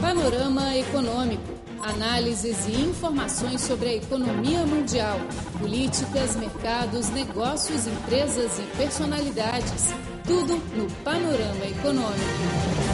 [0.00, 1.42] Panorama Econômico.
[1.82, 5.18] Análises e informações sobre a economia mundial,
[5.58, 9.92] políticas, mercados, negócios, empresas e personalidades.
[10.24, 12.87] Tudo no Panorama Econômico.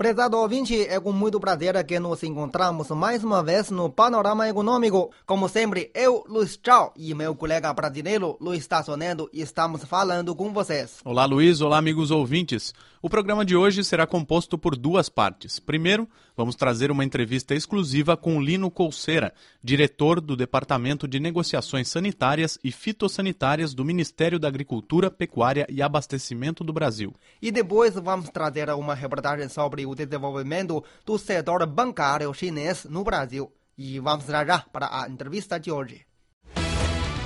[0.00, 5.10] Prezado ouvinte, é com muito prazer que nos encontramos mais uma vez no Panorama Econômico.
[5.26, 11.00] Como sempre, eu, Luiz Chao, e meu colega brasileiro, Luiz Tassonedo, estamos falando com vocês.
[11.04, 11.60] Olá, Luiz.
[11.60, 12.72] Olá, amigos ouvintes.
[13.02, 15.58] O programa de hoje será composto por duas partes.
[15.58, 19.32] Primeiro, vamos trazer uma entrevista exclusiva com Lino Colceira,
[19.64, 26.62] diretor do Departamento de Negociações Sanitárias e Fitossanitárias do Ministério da Agricultura, Pecuária e Abastecimento
[26.62, 27.14] do Brasil.
[27.40, 33.52] E depois vamos trazer uma reportagem sobre o desenvolvimento do setor bancário chinês no Brasil.
[33.76, 36.06] E vamos já já para a entrevista de hoje.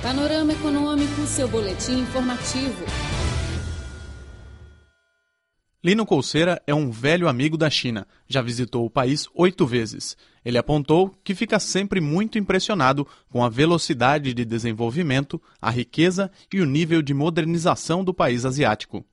[0.01, 2.85] Panorama Econômico, seu boletim informativo.
[5.85, 10.17] Lino Colceira é um velho amigo da China, já visitou o país oito vezes.
[10.43, 16.59] Ele apontou que fica sempre muito impressionado com a velocidade de desenvolvimento, a riqueza e
[16.59, 19.05] o nível de modernização do país asiático.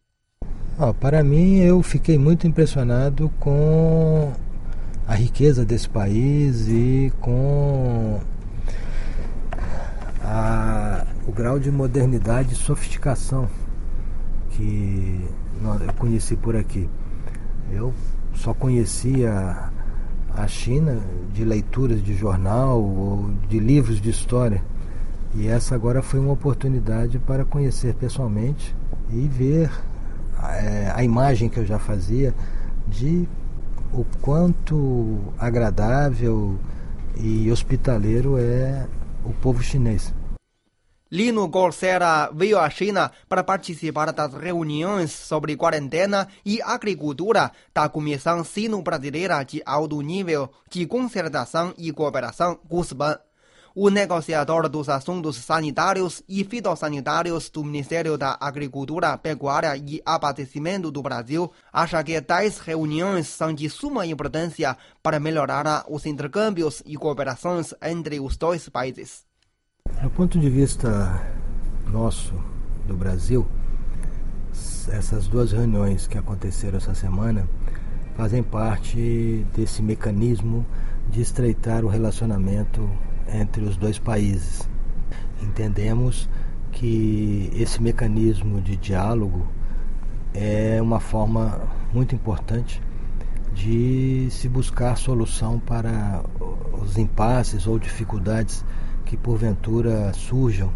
[0.78, 4.33] Oh, para mim, eu fiquei muito impressionado com
[5.06, 8.19] a riqueza desse país e com
[10.25, 13.47] a, o grau de modernidade e sofisticação
[14.53, 15.20] que
[15.62, 16.89] eu conheci por aqui.
[17.70, 17.93] Eu
[18.34, 19.70] só conhecia
[20.34, 21.00] a China
[21.34, 24.65] de leituras de jornal ou de livros de história.
[25.34, 28.75] E essa agora foi uma oportunidade para conhecer pessoalmente
[29.11, 29.70] e ver
[30.94, 32.34] a imagem que eu já fazia
[32.88, 33.28] de
[33.92, 36.58] o quanto agradável
[37.16, 38.86] e hospitaleiro é
[39.24, 40.12] o povo chinês.
[41.10, 48.42] Lino Golsera veio à China para participar das reuniões sobre quarentena e agricultura da Comissão
[48.42, 53.18] Sino-Brasileira de Alto Nível de Concertação e Cooperação, CUSBAN.
[53.75, 61.00] O negociador dos assuntos sanitários e fitossanitários do Ministério da Agricultura, Pecuária e Abastecimento do
[61.00, 67.72] Brasil acha que tais reuniões são de suma importância para melhorar os intercâmbios e cooperações
[67.82, 69.25] entre os dois países.
[70.03, 71.32] Do ponto de vista
[71.91, 72.34] nosso,
[72.87, 73.47] do Brasil,
[74.91, 77.49] essas duas reuniões que aconteceram essa semana
[78.16, 80.66] fazem parte desse mecanismo
[81.09, 82.87] de estreitar o relacionamento
[83.32, 84.69] entre os dois países.
[85.43, 86.28] Entendemos
[86.70, 89.47] que esse mecanismo de diálogo
[90.34, 91.60] é uma forma
[91.93, 92.81] muito importante
[93.54, 96.22] de se buscar solução para
[96.81, 98.65] os impasses ou dificuldades
[99.04, 100.72] que porventura surjam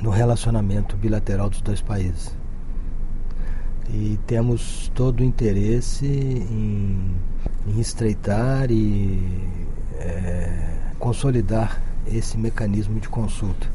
[0.00, 2.36] no relacionamento bilateral dos dois países.
[3.88, 7.16] E temos todo o interesse em,
[7.66, 9.20] em estreitar e
[9.98, 13.68] é, consolidar esse mecanismo de consulta.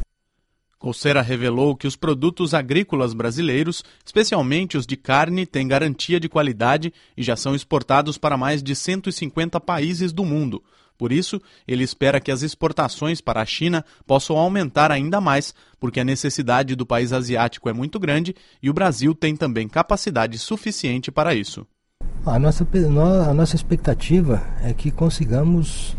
[0.79, 6.93] Colsera revelou que os produtos agrícolas brasileiros, especialmente os de carne, têm garantia de qualidade
[7.17, 10.63] e já são exportados para mais de 150 países do mundo.
[10.97, 15.99] Por isso, ele espera que as exportações para a China possam aumentar ainda mais, porque
[15.99, 18.33] a necessidade do país asiático é muito grande
[18.63, 21.67] e o Brasil tem também capacidade suficiente para isso.
[22.25, 22.65] A nossa,
[23.29, 25.93] a nossa expectativa é que consigamos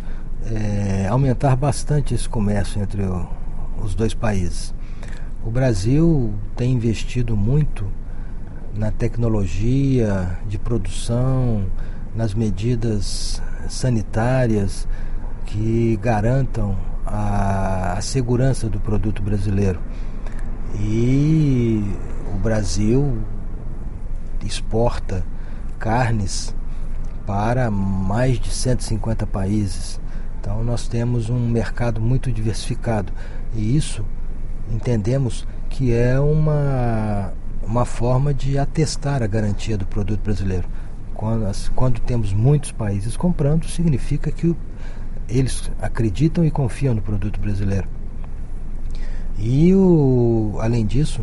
[0.46, 3.28] é, aumentar bastante esse comércio entre o,
[3.82, 4.74] os dois países.
[5.44, 7.86] O Brasil tem investido muito
[8.74, 11.66] na tecnologia de produção,
[12.14, 14.86] nas medidas sanitárias
[15.46, 16.76] que garantam
[17.06, 19.80] a, a segurança do produto brasileiro.
[20.78, 21.82] E
[22.34, 23.18] o Brasil
[24.44, 25.24] exporta
[25.78, 26.54] carnes
[27.26, 30.00] para mais de 150 países.
[30.48, 33.12] Então nós temos um mercado muito diversificado
[33.54, 34.02] e isso
[34.72, 40.66] entendemos que é uma, uma forma de atestar a garantia do produto brasileiro.
[41.12, 44.56] Quando, quando temos muitos países comprando, significa que
[45.28, 47.86] eles acreditam e confiam no produto brasileiro.
[49.38, 51.22] E, o, além disso,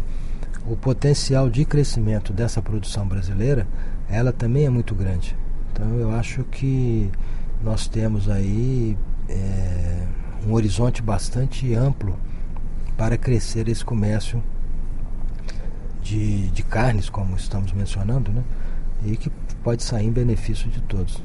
[0.67, 3.67] o potencial de crescimento dessa produção brasileira,
[4.07, 5.35] ela também é muito grande.
[5.73, 7.09] Então, eu acho que
[7.63, 8.95] nós temos aí
[9.29, 10.07] é,
[10.45, 12.17] um horizonte bastante amplo
[12.97, 14.43] para crescer esse comércio
[16.01, 18.43] de, de carnes, como estamos mencionando, né?
[19.03, 19.29] e que
[19.63, 21.21] pode sair em benefício de todos.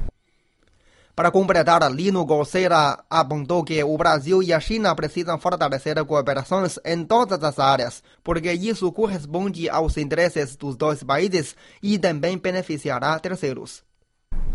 [1.14, 7.04] Para completar, Lino Golseira apontou que o Brasil e a China precisam fortalecer cooperações em
[7.04, 13.82] todas as áreas, porque isso corresponde aos interesses dos dois países e também beneficiará terceiros.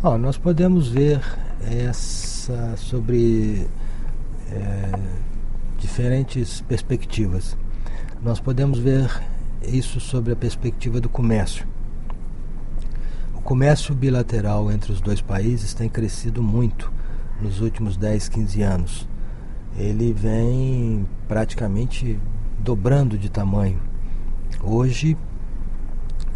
[0.08, 1.20] Oh, nós podemos ver
[1.62, 3.68] essa sobre
[4.52, 5.00] é,
[5.80, 7.58] diferentes perspectivas.
[8.22, 9.10] Nós podemos ver
[9.64, 11.66] isso sobre a perspectiva do comércio.
[13.34, 16.94] O comércio bilateral entre os dois países tem crescido muito
[17.42, 19.10] nos últimos 10, 15 anos.
[19.76, 22.20] Ele vem praticamente
[22.60, 23.82] dobrando de tamanho.
[24.62, 25.18] Hoje,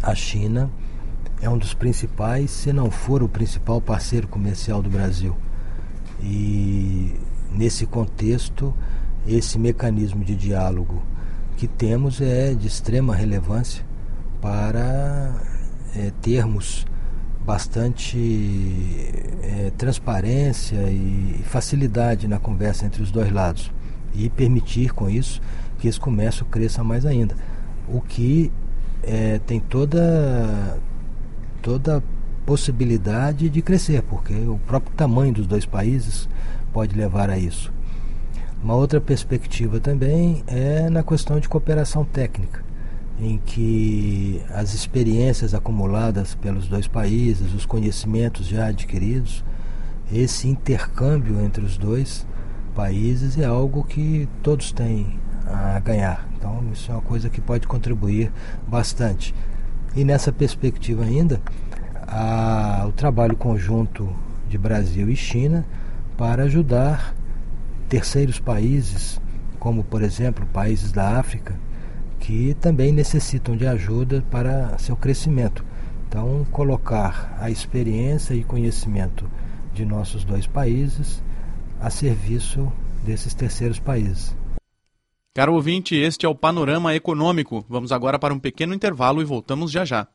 [0.02, 0.68] a China
[1.40, 5.36] é um dos principais, se não for o principal parceiro comercial do Brasil.
[6.22, 7.14] E
[7.52, 8.74] nesse contexto,
[9.26, 11.02] esse mecanismo de diálogo
[11.56, 13.84] que temos é de extrema relevância
[14.40, 15.34] para
[15.94, 16.86] é, termos
[17.44, 18.16] bastante
[19.42, 23.70] é, transparência e facilidade na conversa entre os dois lados
[24.14, 25.40] e permitir com isso
[25.78, 27.34] que esse comércio cresça mais ainda.
[27.88, 28.52] O que
[29.02, 30.78] é, tem toda
[31.62, 32.02] toda
[32.44, 36.28] possibilidade de crescer, porque o próprio tamanho dos dois países
[36.72, 37.72] pode levar a isso.
[38.62, 42.62] Uma outra perspectiva também é na questão de cooperação técnica,
[43.18, 49.44] em que as experiências acumuladas pelos dois países, os conhecimentos já adquiridos,
[50.12, 52.26] esse intercâmbio entre os dois
[52.74, 56.28] países é algo que todos têm a ganhar.
[56.36, 58.32] Então, isso é uma coisa que pode contribuir
[58.66, 59.34] bastante.
[59.94, 61.40] E nessa perspectiva ainda,
[62.06, 64.08] a, o trabalho conjunto
[64.48, 65.64] de Brasil e China
[66.16, 67.14] para ajudar
[67.88, 69.20] terceiros países,
[69.58, 71.58] como por exemplo países da África,
[72.20, 75.64] que também necessitam de ajuda para seu crescimento.
[76.08, 79.28] Então, colocar a experiência e conhecimento
[79.72, 81.22] de nossos dois países
[81.80, 82.70] a serviço
[83.04, 84.36] desses terceiros países.
[85.32, 87.64] Caro ouvinte, este é o Panorama Econômico.
[87.68, 90.08] Vamos agora para um pequeno intervalo e voltamos já já.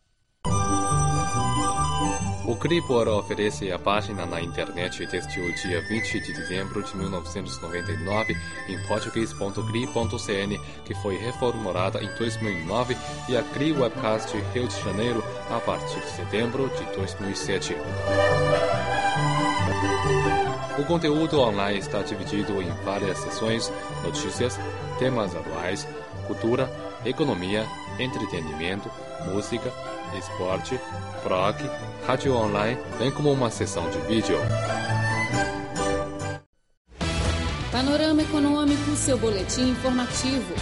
[2.46, 8.36] O Cripor oferece a página na internet desde o dia 20 de dezembro de 1999
[8.68, 12.98] em português.cri.cn, que foi reformulada em 2009,
[13.30, 17.74] e a Cri Webcast Rio de Janeiro a partir de setembro de 2007.
[20.77, 23.72] O conteúdo online está dividido em várias seções:
[24.04, 24.60] notícias,
[25.00, 25.88] temas atuais,
[26.27, 26.69] cultura,
[27.06, 27.66] economia,
[27.98, 28.92] entretenimento,
[29.25, 29.72] música,
[30.18, 30.80] esporte,
[31.24, 31.56] proc,
[32.06, 34.38] rádio online, bem como uma seção de vídeo.
[37.72, 40.54] Panorama Econômico, seu boletim informativo.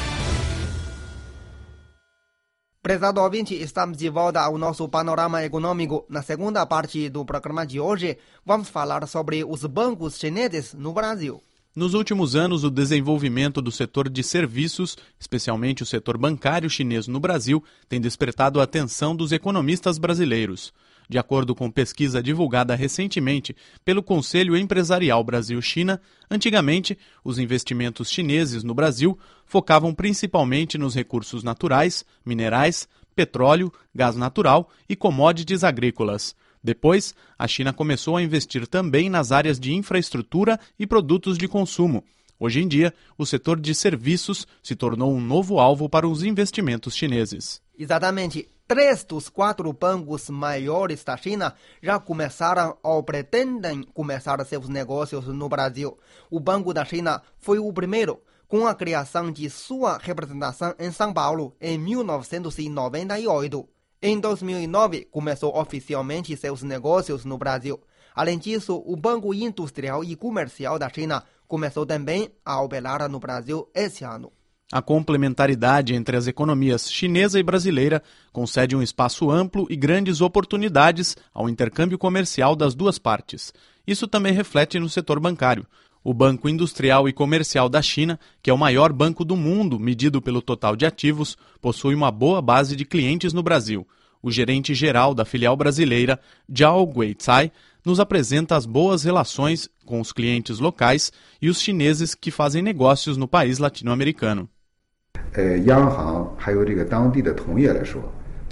[2.94, 6.06] Prezado ouvinte, estamos de volta ao nosso panorama econômico.
[6.08, 11.42] Na segunda parte do programa de hoje, vamos falar sobre os bancos chineses no Brasil.
[11.76, 17.20] Nos últimos anos, o desenvolvimento do setor de serviços, especialmente o setor bancário chinês no
[17.20, 20.72] Brasil, tem despertado a atenção dos economistas brasileiros.
[21.10, 26.00] De acordo com pesquisa divulgada recentemente pelo Conselho Empresarial Brasil-China,
[26.30, 34.70] antigamente os investimentos chineses no Brasil focavam principalmente nos recursos naturais, minerais, petróleo, gás natural
[34.88, 36.36] e commodities agrícolas.
[36.64, 42.04] Depois, a China começou a investir também nas áreas de infraestrutura e produtos de consumo.
[42.40, 46.96] Hoje em dia, o setor de serviços se tornou um novo alvo para os investimentos
[46.96, 47.62] chineses.
[47.78, 48.48] Exatamente.
[48.68, 55.50] Três dos quatro bancos maiores da China já começaram ou pretendem começar seus negócios no
[55.50, 55.98] Brasil.
[56.32, 61.14] O Banco da China foi o primeiro, com a criação de sua representação em São
[61.14, 63.68] Paulo em 1998.
[64.06, 67.80] Em 2009, começou oficialmente seus negócios no Brasil.
[68.14, 73.66] Além disso, o Banco Industrial e Comercial da China começou também a operar no Brasil
[73.74, 74.30] esse ano.
[74.70, 81.16] A complementaridade entre as economias chinesa e brasileira concede um espaço amplo e grandes oportunidades
[81.34, 83.54] ao intercâmbio comercial das duas partes.
[83.88, 85.66] Isso também reflete no setor bancário.
[86.04, 90.22] O Banco Industrial e Comercial da China, que é o maior banco do mundo medido
[90.22, 93.88] pelo total de ativos, possui uma boa base de clientes no Brasil.
[94.22, 96.20] O gerente geral da filial brasileira,
[96.54, 97.52] Zhao Guizai,
[97.86, 103.16] nos apresenta as boas relações com os clientes locais e os chineses que fazem negócios
[103.16, 104.50] no país latino-americano.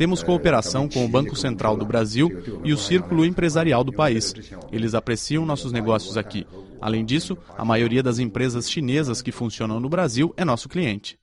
[0.01, 2.27] Temos cooperação com o Banco Central do Brasil
[2.63, 4.34] e o Círculo Empresarial do país.
[4.72, 6.48] Eles apreciam nossos negócios aqui.
[6.81, 11.20] Além disso, a maioria das empresas chinesas que funcionam no Brasil é nosso cliente.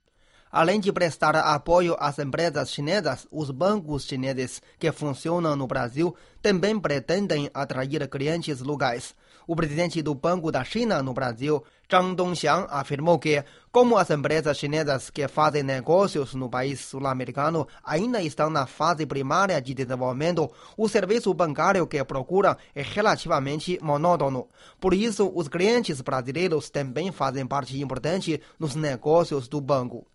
[0.49, 6.78] Além de prestar apoio às empresas chinesas, os bancos chineses que funcionam no Brasil também
[6.78, 9.12] pretendem atrair clientes locais.
[9.48, 14.58] o presidente do Banco da China no Brasil, Zhang Dongxiang, afirmou que, como as empresas
[14.58, 20.88] chinesas que fazem negócios no país sul-americano ainda estão na fase primária de desenvolvimento, o
[20.88, 24.48] serviço bancário que procuram é relativamente monótono.
[24.80, 30.08] Por isso, os clientes brasileiros também fazem parte importante nos negócios do banco.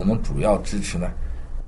[0.00, 1.12] 我们主要支持呢，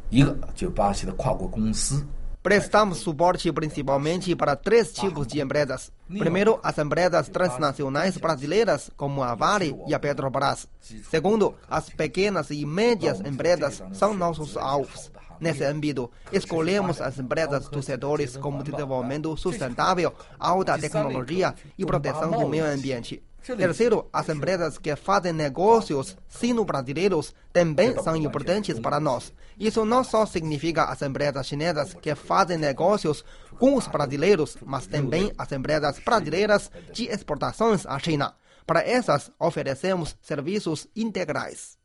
[0.08, 2.06] 一个就是巴西的跨国公司。
[2.45, 5.91] Prestamos suporte principalmente para três tipos de empresas.
[6.07, 10.67] Primeiro, as empresas transnacionais brasileiras, como a Vale e a Petrobras.
[11.09, 15.11] Segundo, as pequenas e médias empresas são nossos alvos.
[15.39, 22.47] Nesse âmbito, escolhemos as empresas dos setores como desenvolvimento sustentável, alta tecnologia e proteção do
[22.47, 23.23] meio ambiente.
[23.45, 29.31] Terceiro, as empresas que fazem negócios sino-brasileiros também são importantes para nós.
[29.59, 33.23] Isso não só significa as empresas chinesas que fazem negócios
[33.59, 38.33] com os brasileiros, mas também as empresas brasileiras de exportações à China.
[38.65, 41.77] Para essas, oferecemos serviços integrais.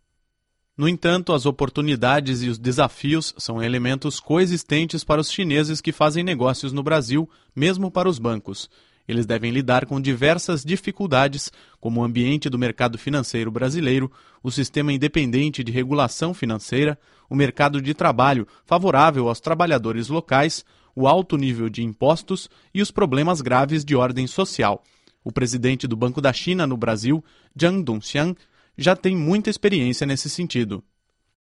[0.76, 6.24] No entanto, as oportunidades e os desafios são elementos coexistentes para os chineses que fazem
[6.24, 8.70] negócios no Brasil, mesmo para os bancos.
[9.10, 11.50] Eles devem lidar com diversas dificuldades,
[11.80, 14.08] como o ambiente do mercado financeiro brasileiro,
[14.40, 16.96] o sistema independente de regulação financeira,
[17.28, 20.64] o mercado de trabalho favorável aos trabalhadores locais,
[20.94, 24.84] o alto nível de impostos e os problemas graves de ordem social.
[25.24, 27.24] O presidente do Banco da China no Brasil,
[27.60, 28.36] Zhang Dongxiang,
[28.78, 30.84] já tem muita experiência nesse sentido.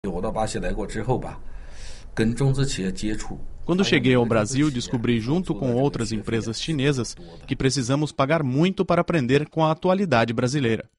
[0.06, 0.22] 我
[3.66, 9.02] Quando cheguei ao Brasil, descobri, junto com outras empresas chinesas, que precisamos pagar muito para
[9.02, 10.90] aprender com a atualidade brasileira.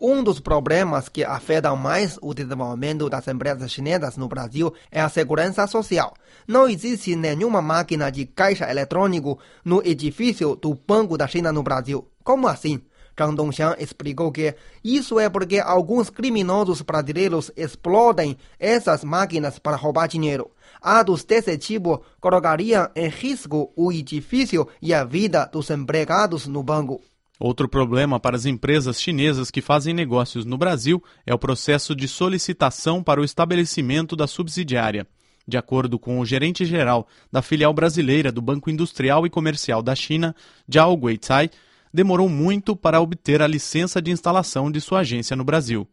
[0.00, 5.08] Um dos problemas que afetam mais o desenvolvimento das empresas chinesas no Brasil é a
[5.08, 6.14] segurança social.
[6.46, 12.06] Não existe nenhuma máquina de caixa eletrônico no edifício do Banco da China no Brasil.
[12.22, 12.80] Como assim?
[13.18, 20.06] Zhang Dongxiang explicou que isso é porque alguns criminosos brasileiros explodem essas máquinas para roubar
[20.06, 20.50] dinheiro.
[20.80, 27.00] Atos desse tipo colocariam em risco o edifício e a vida dos empregados no banco.
[27.40, 32.08] Outro problema para as empresas chinesas que fazem negócios no Brasil é o processo de
[32.08, 35.06] solicitação para o estabelecimento da subsidiária.
[35.46, 40.34] De acordo com o gerente-geral da filial brasileira do Banco Industrial e Comercial da China,
[40.70, 41.48] Zhao Guizai,
[41.92, 45.88] demorou muito para obter a licença de instalação de sua agência no Brasil.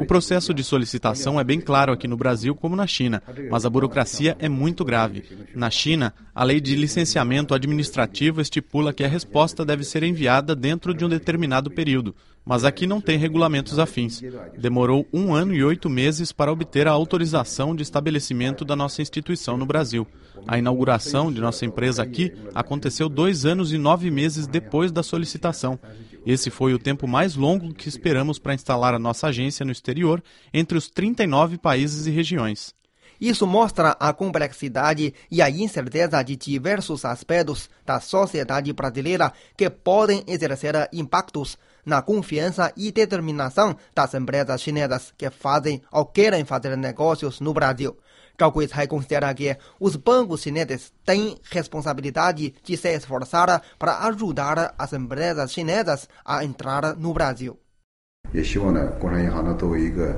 [0.00, 3.70] O processo de solicitação é bem claro aqui no Brasil como na China, mas a
[3.70, 5.22] burocracia é muito grave.
[5.54, 10.92] Na China, a lei de licenciamento administrativo estipula que a resposta deve ser enviada dentro
[10.92, 14.20] de um determinado período mas aqui não tem regulamentos afins.
[14.58, 19.56] Demorou um ano e oito meses para obter a autorização de estabelecimento da nossa instituição
[19.56, 20.06] no Brasil.
[20.46, 25.78] A inauguração de nossa empresa aqui aconteceu dois anos e nove meses depois da solicitação.
[26.26, 30.22] Esse foi o tempo mais longo que esperamos para instalar a nossa agência no exterior
[30.52, 32.74] entre os 39 países e regiões.
[33.22, 40.24] Isso mostra a complexidade e a incerteza de diversos aspectos da sociedade brasileira que podem
[40.26, 47.38] exercer impactos na confiança e determinação das empresas chinesas que fazem ou querem fazer negócios
[47.38, 47.96] no Brasil.
[48.36, 54.92] Zhao Guizhai considera que os bancos chineses têm responsabilidade de se esforçar para ajudar as
[54.92, 57.61] empresas chinesas a entrar no Brasil.
[58.33, 60.15] 也希望呢，工商银行呢作为一个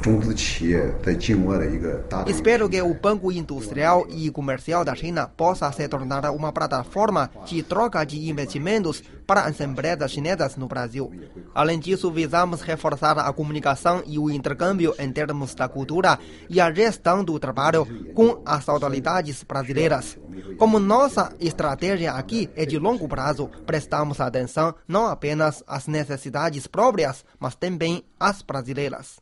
[0.00, 2.32] 中资企业在境外的一个大的。
[2.32, 7.62] Espero que o Banco Industrial e Comercial da China possa se tornar uma plataforma de
[7.62, 11.12] troca de investimentos para as empresas chinesas no Brasil.
[11.54, 16.18] Além disso, visamos reforçar a comunicação e o intercâmbio em termos da cultura
[16.48, 20.18] e a gestão do trabalho com as autoridades brasileiras.
[20.57, 27.25] Como nossa estratégia aqui é de longo prazo, prestamos atenção não apenas às necessidades próprias,
[27.39, 29.19] mas também às brasileiras.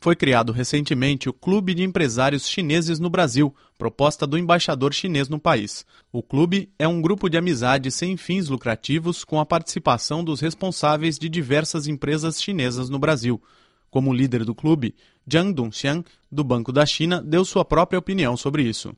[0.00, 5.40] Foi criado recentemente o Clube de Empresários Chineses no Brasil, proposta do embaixador chinês no
[5.40, 5.84] país.
[6.12, 11.18] O clube é um grupo de amizade sem fins lucrativos com a participação dos responsáveis
[11.18, 13.42] de diversas empresas chinesas no Brasil.
[13.90, 14.94] Como líder do clube,
[15.30, 18.94] Zhang Dongxiang, do Banco da China, deu sua própria opinião sobre isso.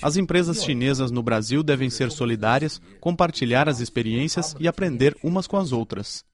[0.00, 5.56] As empresas chinesas no Brasil devem ser solidárias, compartilhar as experiências e aprender umas com
[5.56, 6.24] as outras.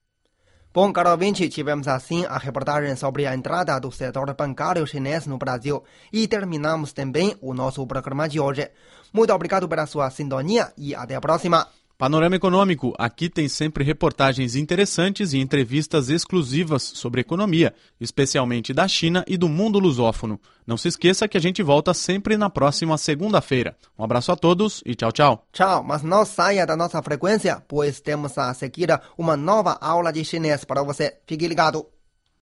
[0.73, 5.39] Bom, caro ouvinte, tivemos assim a reportagem sobre a entrada do setor bancário chinês no
[5.39, 8.71] Brasil e terminamos também o nosso programa de hoje.
[9.13, 11.67] Muito obrigado pela sua sintonia e até a próxima.
[11.99, 12.95] Panorama Econômico.
[12.97, 19.49] Aqui tem sempre reportagens interessantes e entrevistas exclusivas sobre economia, especialmente da China e do
[19.49, 20.41] mundo lusófono.
[20.65, 23.77] Não se esqueça que a gente volta sempre na próxima segunda-feira.
[23.99, 25.45] Um abraço a todos e tchau, tchau.
[25.53, 30.25] Tchau, mas não saia da nossa frequência, pois temos a seguir uma nova aula de
[30.25, 31.19] chinês para você.
[31.27, 31.85] Fique ligado.